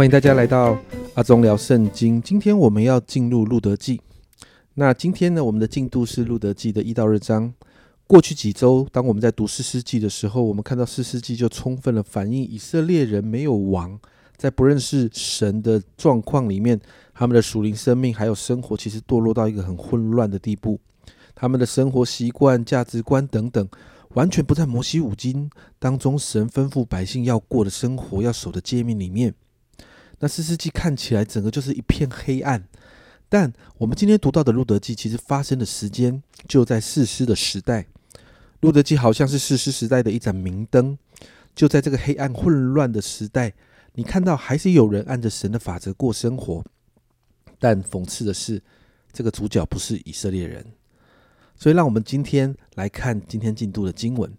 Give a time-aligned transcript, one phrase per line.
[0.00, 0.78] 欢迎大家来到
[1.12, 2.22] 阿忠聊圣经。
[2.22, 4.00] 今天我们要进入路德记。
[4.72, 7.52] 那今天呢，我们的进度是路德记的一到二章。
[8.06, 14.00] 过去几周，当我们在读四世纪的时候，我们看到四世纪就充分了反映以色列人没有王，
[14.38, 16.80] 在不认识神的状况里面，
[17.12, 20.80] 他们的属灵生命还有生活，其实堕落到一个很混乱的地步。
[21.34, 23.68] 他们的生活习惯、价值观等等，
[24.14, 29.34] 完全不在摩西五经当中神吩咐百姓要过的生活、要守的诫命里面。
[30.20, 32.62] 那四世纪看起来整个就是一片黑暗，
[33.28, 37.86] 但我们今天读到的路德记，其实发生的时间就在四师的时代。
[38.60, 40.98] 路德记好像是四师时代的一盏明灯，
[41.54, 43.54] 就在这个黑暗混乱的时代，
[43.94, 46.62] 你看到还是有人按着神的法则过生活。
[47.58, 48.62] 但讽刺的是，
[49.12, 50.64] 这个主角不是以色列人。
[51.56, 54.30] 所以，让我们今天来看今天进度的经文。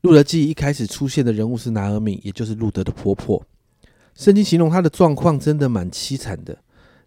[0.00, 3.42] 路德记一开始出现的人物是拿尔米，也就是路德的婆婆。
[4.14, 6.58] 圣经形容他的状况真的蛮凄惨的。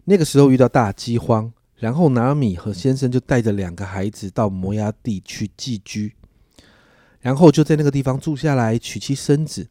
[0.04, 6.14] 那个时候遇到大饥荒，然后拿米和先生就带着两个孩子到摩崖地去寄居，
[7.20, 9.66] 然后就在那个地方住下来，娶妻生子。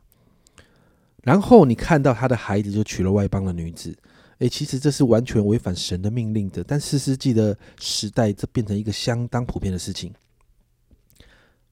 [1.24, 3.96] 然后你看到他的孩子就娶了外邦的女子。
[4.40, 6.62] 诶，其实这是完全违反神的命令的。
[6.62, 10.14] 但四世纪的时代，这变成一个相当普遍的事情。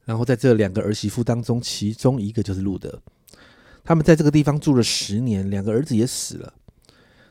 [0.05, 3.01] 然后在这两个儿媳妇当中，其中一个就是路德。
[3.83, 6.53] 他们在这个地方住了十年，两个儿子也死了。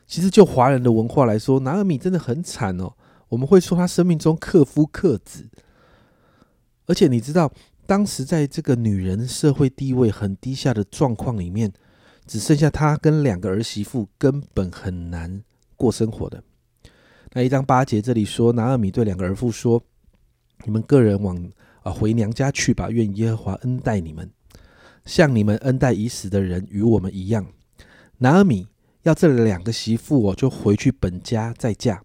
[0.07, 2.93] 其实就华人的文化来说，拿尔米真的很惨哦。
[3.29, 5.49] 我们会说他生命中克夫克子。
[6.85, 7.51] 而且你知道，
[7.85, 11.73] 当时在这个女人社会地位很低下的状况里面。
[12.25, 15.43] 只剩下他跟两个儿媳妇，根本很难
[15.75, 16.41] 过生活的。
[17.33, 19.83] 那一张八节这里说，拿尔米对两个儿妇说
[20.63, 21.37] ：“你们个人往
[21.81, 24.31] 啊回娘家去吧，愿耶和华恩待你们，
[25.05, 27.45] 像你们恩待已死的人与我们一样。”
[28.19, 28.67] 拿尔米
[29.03, 32.03] 要这两个媳妇哦，就回去本家再嫁。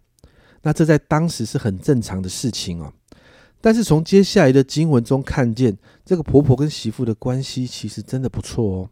[0.62, 2.92] 那这在当时是很正常的事情哦。
[3.60, 8.91] 但是从接下来的经文中看见，这个婆婆跟媳妇的关系其实真的不错哦。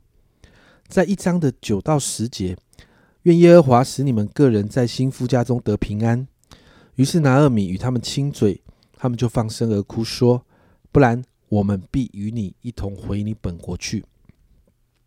[0.89, 2.56] 在一章的九到十节，
[3.22, 6.27] 愿耶和华使你们个人在新夫家中得平安。
[6.95, 8.62] 于是拿二米与他们亲嘴，
[8.97, 10.47] 他们就放声而哭，说
[10.91, 14.05] ：“不然，我们必与你一同回你本国去。”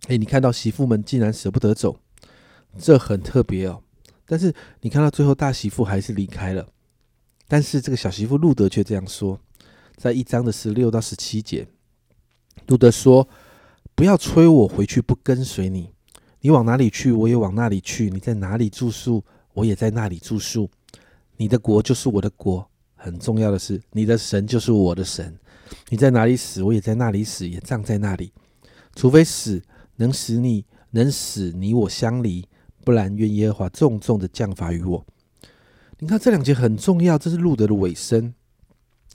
[0.08, 2.00] 哎，你看到媳妇们竟然舍不得走，
[2.78, 3.82] 这很特别哦。
[4.26, 6.68] 但是你看到最后大媳妇还是离开了，
[7.48, 9.40] 但是这个小媳妇路德却这样说，
[9.96, 11.68] 在一章的十六到十七节，
[12.68, 13.28] 路德说。
[13.96, 15.92] 不要催我回去，不跟随你。
[16.40, 19.22] 你往哪里去，我也往那里去；你在哪里住宿，
[19.54, 20.70] 我也在那里住宿。
[21.36, 22.66] 你的国就是我的国。
[22.96, 25.38] 很重要的是，你的神就是我的神。
[25.90, 28.32] 你在哪里死，我也在那里死，也葬在那里。
[28.96, 29.62] 除非死
[29.96, 32.48] 能使你能使你我相离，
[32.84, 35.06] 不然愿耶和华重重的降罚于我。
[36.00, 38.34] 你看这两节很重要，这是路德的尾声。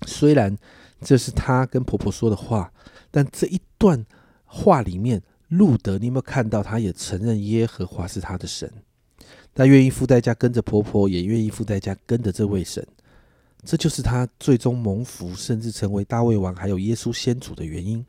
[0.06, 0.56] 虽然
[1.00, 2.72] 这是他跟婆婆说的话，
[3.10, 4.04] 但这一段。
[4.56, 6.62] 话里面，路德，你有没有看到？
[6.62, 8.72] 他也承认耶和华是他的神，
[9.52, 12.86] 他愿意付代价跟着婆婆，也愿意付代价跟着这位神。
[13.64, 18.04] 这就是他最终蒙福，甚至成为大卫王，还有耶稣先祖的原因。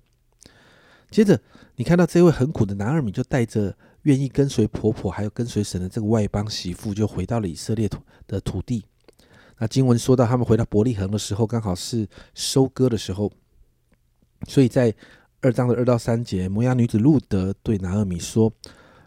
[1.10, 1.40] 接着，
[1.76, 8.84] 你看到这位很苦的拿尔米，就带着愿意跟随婆婆，还有跟随神的这个外邦媳妇，就回到了以色列土的土地。
[9.58, 13.32] 那经文说到，他们回到伯利恒的时候，刚好是收割的时候，
[14.48, 14.94] 所以在。
[15.42, 18.52] 二章的二到三节，摩押女子路德对拿尔米说：“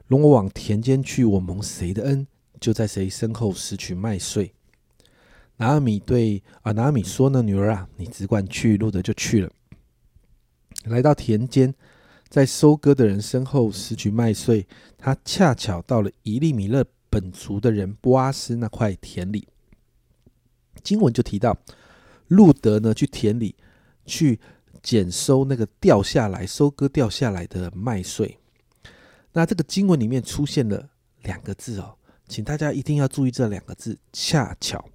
[0.06, 2.25] 容我往田间去，我蒙谁的恩，
[2.60, 4.54] 就在谁身后拾取麦穗。”
[5.58, 9.52] 拿尔米对啊拿尔米说呢：“女儿啊，你只管去。”路德就去了，
[10.86, 11.74] 来到田间，
[12.28, 14.66] 在收割的人身后拾取麦穗。
[14.96, 19.46] 他恰巧到了伊利米勒本族的人波阿斯那块田里。
[20.82, 21.56] 经文就提到，
[22.26, 23.55] 路德呢去田里
[24.05, 24.40] 去。
[24.81, 28.38] 捡收那个掉下来、收割掉下来的麦穗。
[29.32, 30.90] 那这个经文里面出现了
[31.25, 31.96] 两个字哦，
[32.28, 34.88] 请大家一定要注意这两个字“恰巧”。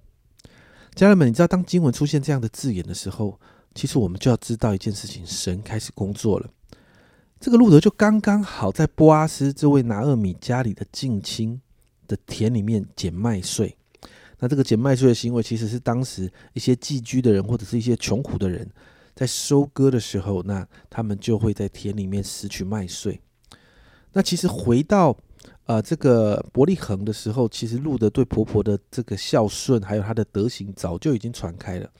[0.94, 3.38] 家人们，你知道当经文出现这样的字眼的时候，
[3.74, 6.48] 其实我们就要知道一件事情：神开始工作了。
[7.40, 11.60] 这个路德就刚刚好在波阿斯这位拿厄米家里的近亲
[12.06, 13.76] 的田里面捡麦穗。
[14.38, 18.70] 那这个捡麦穗的行为，其实是当时一些寄居的人或者是一些穷苦的人。
[19.16, 23.20] 在收割的时候，那他们就会在田里面拾取麦穗。
[24.12, 25.16] 那其实回到
[25.66, 31.90] 呃这个伯利恒的时候，其实路德对婆婆的这个孝顺，还有他的德行，早就已经传开了。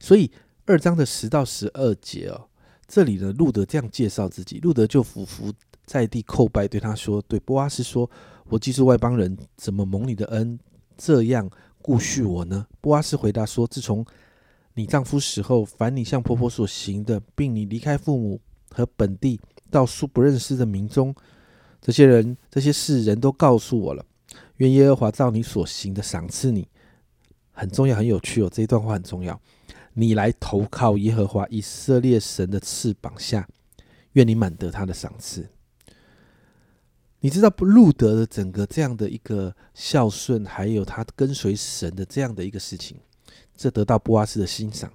[0.00, 0.30] 所以
[0.66, 2.48] 二章的十到十二节哦，
[2.86, 5.52] 这里呢，路德这样介绍自己：路德就俯伏
[5.84, 8.10] 在地叩拜，对他说：“对波阿斯说，
[8.48, 10.58] 我既是外邦人，怎么蒙你的恩
[10.96, 11.48] 这样
[11.80, 14.04] 顾恤我呢？”波阿斯回答说：“自从
[14.74, 21.14] 你丈夫死后，凡你向婆婆所行的，并你离开父母和本地，到素不认识的民中，
[21.80, 24.04] 这些人这些事人都告诉我了。
[24.56, 26.68] 愿耶和华照你所行的赏赐你。
[27.52, 29.40] 很重要，很有趣哦，这一段话很重要。
[29.94, 33.48] 你来投靠耶和华以色列神的翅膀下，
[34.12, 35.48] 愿你满得他的赏赐。”
[37.20, 37.52] 你知道？
[37.58, 42.96] 路德的整个这样的一个孝顺，还有他跟随神的这样的一个事情，
[43.56, 44.88] 这得到波阿斯的欣赏，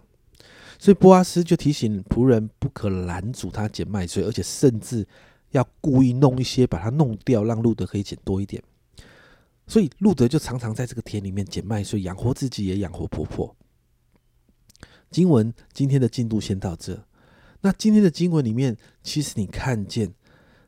[0.79, 5.05] 所以波阿斯就提醒仆人不可拦阻他捡麦穗，而且甚至
[5.53, 8.61] 要故意弄一些把它弄掉，让路德可以捡多一点。
[9.65, 13.55] 所以路德就常常在这个田里面捡麦穗，养活自己，也养活婆婆。
[15.09, 17.03] 经文今天的进度先到这。
[17.61, 20.13] 那今天的经文里面，其实你看见。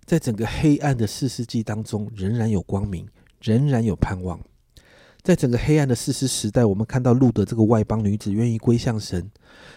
[0.05, 3.07] 在整个黑暗的四世纪当中，仍然有光明，
[3.41, 4.39] 仍然有盼望。
[5.25, 9.31] 在整个黑暗的四世时代，我们看到路德这个外邦女子愿意归向神。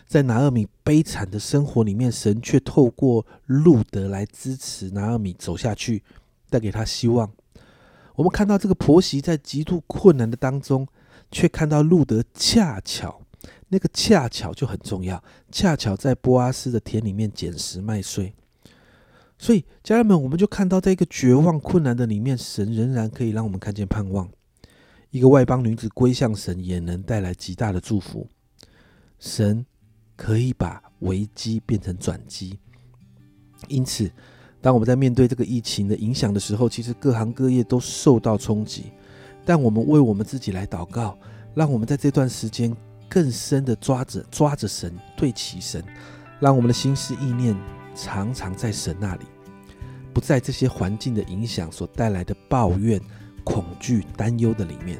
[0.06, 6.02] 在拿尔米悲惨的生活里面，神却透过路德来支持拿尔米走下去，
[6.50, 7.32] 带给他希望。
[8.14, 10.86] 我们看到这个婆媳在极度困难的当中，
[11.30, 13.22] 却看到路德恰巧，
[13.68, 18.34] 那个恰巧就很重要，恰巧在波阿斯的田里面捡拾麦穗。
[19.38, 24.28] 所以，家人们，我们就看到，在一个绝望困难的里面，神仍然可以让我们看见盼望。
[25.10, 28.26] 一个外邦女子归向神，也能带来极大的祝福。
[29.19, 29.64] 神
[30.16, 32.58] 可以把危机变成转机。
[33.69, 34.10] 因此，
[34.60, 38.93] 当我们在面对这个疫情的影响的时候，其实各行各业都受到冲击。
[39.44, 41.19] 但我们为我们自己来祷告，
[41.54, 42.75] 让我们在这段时间
[43.08, 45.82] 更深的抓着抓着神，对齐神，
[46.38, 47.56] 让我们的心思意念。
[48.00, 49.25] 常常在神那里，
[50.14, 53.00] 不在这些环境的影响所带来的抱怨、
[53.48, 54.98] 恐惧、担忧的里面，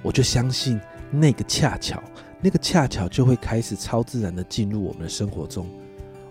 [0.00, 2.02] 我就相信那个恰巧，
[2.40, 5.68] 那个恰巧就会开始超自然的进入我们的生活中。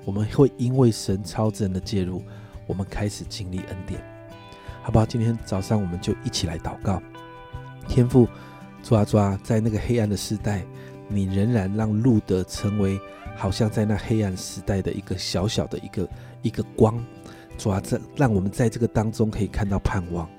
[0.04, 2.24] 我们会因为神超自然的介入，
[2.66, 4.04] 我们开始经历恩典，
[4.82, 5.06] 好不好？
[5.06, 7.00] 今天早上我们就一起来祷告，
[7.88, 8.28] 天父
[8.82, 10.66] 抓抓，在那个黑暗的时代，
[11.08, 13.00] 你仍然让路德成为。
[13.34, 16.10] 好像在那黑暗时代的一个小小的一个
[16.44, 17.04] 一个光，
[17.58, 20.30] 主啊，这让我们在这个当中可以看到盼望，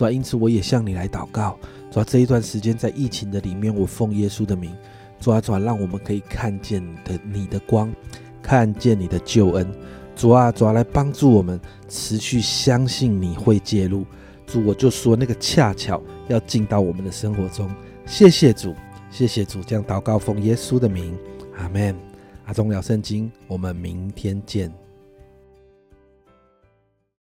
[0.00, 1.58] 主啊，因此我也向你来祷告，
[1.90, 4.74] 主啊，这一段时间在疫情的里面，我奉耶稣的名，
[5.20, 7.92] 主啊，主啊，让我们可以看见的你的光，
[8.40, 9.70] 看见你的救恩，
[10.16, 14.06] 主啊，主啊，来帮助我们持续相信你会介入，
[14.46, 17.70] 主，我就说那个恰巧要进到我们的生活中，
[18.06, 18.74] 谢谢主，
[19.10, 21.14] 谢谢主，这样祷告奉耶稣的名，
[21.58, 21.94] 阿门。
[22.46, 24.89] 阿忠聊圣经，我们明天见。